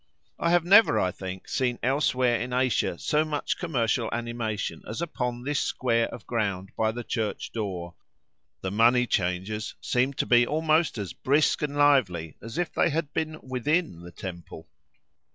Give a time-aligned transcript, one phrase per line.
[0.39, 5.43] I have never, I think, seen elsewhere in Asia so much commercial animation as upon
[5.43, 7.93] this square of ground by the church door;
[8.61, 13.13] the "money changers" seemed to be almost as brisk and lively as if they had
[13.13, 14.67] been within the temple.